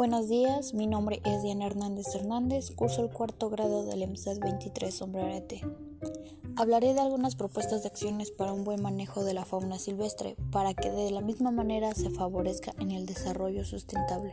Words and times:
Buenos 0.00 0.30
días, 0.30 0.72
mi 0.72 0.86
nombre 0.86 1.20
es 1.26 1.42
Diana 1.42 1.66
Hernández 1.66 2.06
Hernández, 2.14 2.70
curso 2.70 3.04
el 3.04 3.10
cuarto 3.10 3.50
grado 3.50 3.84
del 3.84 4.00
EMSAT 4.00 4.38
23 4.38 4.94
Sombrerete. 4.94 5.60
Hablaré 6.56 6.94
de 6.94 7.00
algunas 7.00 7.36
propuestas 7.36 7.82
de 7.82 7.88
acciones 7.88 8.30
para 8.30 8.54
un 8.54 8.64
buen 8.64 8.80
manejo 8.80 9.24
de 9.24 9.34
la 9.34 9.44
fauna 9.44 9.78
silvestre, 9.78 10.36
para 10.52 10.72
que 10.72 10.90
de 10.90 11.10
la 11.10 11.20
misma 11.20 11.50
manera 11.50 11.92
se 11.92 12.08
favorezca 12.08 12.72
en 12.78 12.92
el 12.92 13.04
desarrollo 13.04 13.62
sustentable. 13.66 14.32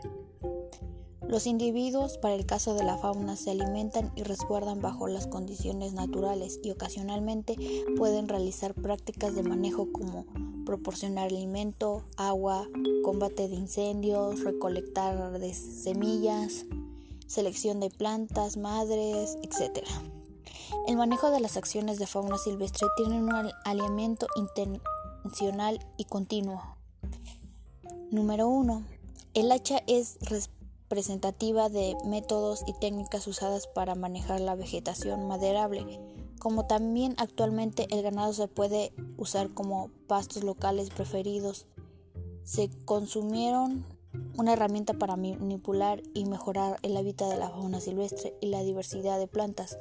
Los 1.27 1.45
individuos, 1.45 2.17
para 2.17 2.35
el 2.35 2.45
caso 2.45 2.73
de 2.73 2.85
la 2.85 2.97
fauna, 2.97 3.35
se 3.35 3.51
alimentan 3.51 4.13
y 4.15 4.23
resguardan 4.23 4.81
bajo 4.81 5.09
las 5.09 5.27
condiciones 5.27 5.91
naturales 5.91 6.61
y 6.63 6.71
ocasionalmente 6.71 7.57
pueden 7.97 8.29
realizar 8.29 8.73
prácticas 8.73 9.35
de 9.35 9.43
manejo 9.43 9.91
como 9.91 10.25
proporcionar 10.67 11.27
alimento, 11.27 12.03
agua, 12.17 12.67
combate 13.01 13.47
de 13.47 13.55
incendios, 13.55 14.43
recolectar 14.43 15.39
de 15.39 15.53
semillas, 15.53 16.65
selección 17.25 17.79
de 17.79 17.89
plantas, 17.89 18.57
madres, 18.57 19.37
etc. 19.43 19.87
El 20.85 20.97
manejo 20.97 21.31
de 21.31 21.39
las 21.39 21.55
acciones 21.55 21.99
de 21.99 22.05
fauna 22.05 22.37
silvestre 22.37 22.85
tiene 22.97 23.15
un 23.23 23.31
alineamiento 23.63 24.27
intencional 24.35 25.79
y 25.95 26.03
continuo. 26.03 26.61
Número 28.11 28.49
1. 28.49 28.83
El 29.35 29.51
hacha 29.53 29.81
es 29.87 30.17
representativa 30.89 31.67
de 31.67 31.97
métodos 32.05 32.63
y 32.65 32.73
técnicas 32.79 33.27
usadas 33.27 33.67
para 33.67 33.95
manejar 33.95 34.39
la 34.39 34.55
vegetación 34.55 35.27
maderable, 35.27 35.99
como 36.39 36.65
también 36.65 37.13
actualmente 37.17 37.87
el 37.89 38.03
ganado 38.03 38.31
se 38.31 38.47
puede 38.47 38.93
usar 39.17 39.53
como 39.53 39.91
pastos 40.07 40.45
locales 40.45 40.89
preferidos. 40.89 41.65
Se 42.43 42.69
consumieron 42.85 43.85
una 44.37 44.53
herramienta 44.53 44.93
para 44.93 45.17
manipular 45.17 46.01
y 46.13 46.23
mejorar 46.23 46.79
el 46.83 46.95
hábitat 46.95 47.29
de 47.31 47.37
la 47.37 47.49
fauna 47.49 47.81
silvestre 47.81 48.37
y 48.39 48.47
la 48.47 48.63
diversidad 48.63 49.19
de 49.19 49.27
plantas. 49.27 49.77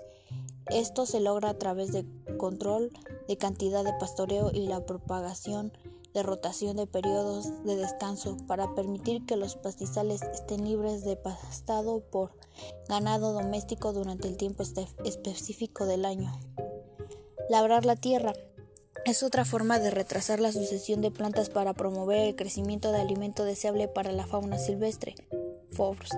Esto 0.67 1.07
se 1.07 1.20
logra 1.20 1.51
a 1.51 1.59
través 1.59 1.93
de 1.93 2.05
control 2.37 2.91
de 3.29 3.39
cantidad 3.39 3.85
de 3.85 3.93
pastoreo 3.93 4.51
y 4.53 4.67
la 4.67 4.85
propagación 4.85 5.73
de 6.17 6.22
rotación 6.22 6.77
de 6.77 6.86
periodos 6.86 7.62
de 7.64 7.77
descanso 7.77 8.39
para 8.47 8.75
permitir 8.75 9.27
que 9.27 9.36
los 9.36 9.55
pastizales 9.56 10.23
estén 10.23 10.64
libres 10.64 11.05
de 11.05 11.14
pastado 11.14 12.00
por 12.00 12.33
ganado 12.89 13.34
doméstico 13.34 13.92
durante 13.92 14.27
el 14.27 14.39
tiempo 14.39 14.62
específico 15.05 15.84
del 15.84 16.06
año. 16.06 16.33
Labrar 17.50 17.84
la 17.84 17.97
tierra 17.97 18.33
es 19.05 19.23
otra 19.23 19.45
forma 19.45 19.78
de 19.78 19.91
retrasar 19.91 20.41
la 20.41 20.53
sucesión 20.53 21.03
de 21.03 21.11
plantas 21.11 21.50
para 21.50 21.75
promover 21.75 22.20
el 22.20 22.34
crecimiento 22.34 22.92
de 22.92 23.03
alimento 23.03 23.45
deseable 23.45 23.86
para 23.86 24.11
la 24.11 24.27
fauna 24.27 24.56
silvestre. 24.56 25.17
Forbes. 25.69 26.12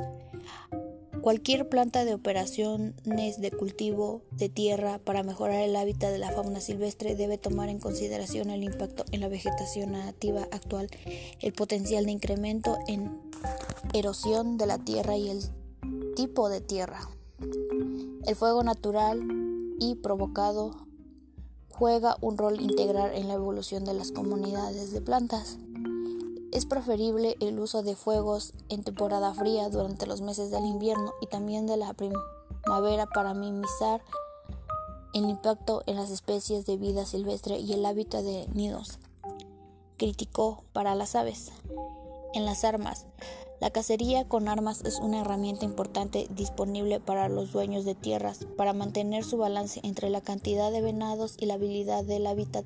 Cualquier 1.28 1.68
planta 1.68 2.06
de 2.06 2.14
operaciones 2.14 3.38
de 3.38 3.50
cultivo 3.50 4.22
de 4.30 4.48
tierra 4.48 4.98
para 4.98 5.22
mejorar 5.22 5.60
el 5.60 5.76
hábitat 5.76 6.10
de 6.10 6.16
la 6.16 6.30
fauna 6.30 6.62
silvestre 6.62 7.16
debe 7.16 7.36
tomar 7.36 7.68
en 7.68 7.80
consideración 7.80 8.48
el 8.48 8.64
impacto 8.64 9.04
en 9.12 9.20
la 9.20 9.28
vegetación 9.28 9.92
nativa 9.92 10.48
actual, 10.52 10.88
el 11.42 11.52
potencial 11.52 12.06
de 12.06 12.12
incremento 12.12 12.78
en 12.86 13.20
erosión 13.92 14.56
de 14.56 14.64
la 14.64 14.78
tierra 14.78 15.18
y 15.18 15.28
el 15.28 15.42
tipo 16.16 16.48
de 16.48 16.62
tierra. 16.62 17.00
El 18.26 18.34
fuego 18.34 18.64
natural 18.64 19.20
y 19.78 19.96
provocado 19.96 20.70
juega 21.68 22.16
un 22.22 22.38
rol 22.38 22.58
integral 22.58 23.14
en 23.14 23.28
la 23.28 23.34
evolución 23.34 23.84
de 23.84 23.92
las 23.92 24.12
comunidades 24.12 24.92
de 24.92 25.02
plantas. 25.02 25.58
Es 26.50 26.64
preferible 26.64 27.36
el 27.40 27.58
uso 27.60 27.82
de 27.82 27.94
fuegos 27.94 28.54
en 28.70 28.82
temporada 28.82 29.34
fría 29.34 29.68
durante 29.68 30.06
los 30.06 30.22
meses 30.22 30.50
del 30.50 30.64
invierno 30.64 31.12
y 31.20 31.26
también 31.26 31.66
de 31.66 31.76
la 31.76 31.94
primavera 31.94 33.06
para 33.06 33.34
minimizar 33.34 34.02
el 35.12 35.28
impacto 35.28 35.82
en 35.86 35.96
las 35.96 36.10
especies 36.10 36.64
de 36.64 36.78
vida 36.78 37.04
silvestre 37.04 37.58
y 37.58 37.74
el 37.74 37.84
hábitat 37.84 38.22
de 38.22 38.48
nidos. 38.54 38.98
Criticó 39.98 40.64
para 40.72 40.94
las 40.94 41.14
aves. 41.14 41.52
En 42.32 42.46
las 42.46 42.64
armas, 42.64 43.06
la 43.60 43.70
cacería 43.70 44.28
con 44.28 44.48
armas 44.48 44.82
es 44.84 45.00
una 45.00 45.20
herramienta 45.20 45.64
importante 45.64 46.28
disponible 46.30 47.00
para 47.00 47.28
los 47.28 47.50
dueños 47.50 47.84
de 47.84 47.96
tierras 47.96 48.46
para 48.56 48.72
mantener 48.72 49.24
su 49.24 49.36
balance 49.36 49.80
entre 49.82 50.10
la 50.10 50.20
cantidad 50.20 50.70
de 50.70 50.80
venados 50.80 51.34
y 51.38 51.46
la 51.46 51.54
habilidad 51.54 52.04
del 52.04 52.26
hábitat 52.26 52.64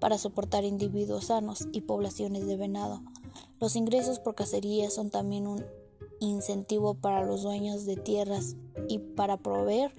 para 0.00 0.18
soportar 0.18 0.64
individuos 0.64 1.26
sanos 1.26 1.68
y 1.72 1.82
poblaciones 1.82 2.46
de 2.46 2.56
venado. 2.56 3.02
Los 3.60 3.76
ingresos 3.76 4.18
por 4.18 4.34
cacería 4.34 4.90
son 4.90 5.10
también 5.10 5.46
un 5.46 5.64
incentivo 6.20 6.94
para 6.94 7.24
los 7.24 7.42
dueños 7.42 7.84
de 7.84 7.96
tierras 7.96 8.56
y 8.88 8.98
para 8.98 9.36
proveer 9.36 9.94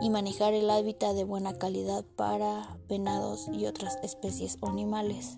y 0.00 0.10
manejar 0.10 0.54
el 0.54 0.70
hábitat 0.70 1.14
de 1.14 1.24
buena 1.24 1.58
calidad 1.58 2.04
para 2.16 2.78
venados 2.88 3.48
y 3.52 3.66
otras 3.66 3.98
especies 4.02 4.58
animales. 4.62 5.36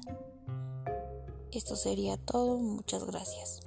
Esto 1.51 1.77
sería 1.77 2.17
todo. 2.17 2.59
Muchas 2.59 3.05
gracias. 3.05 3.61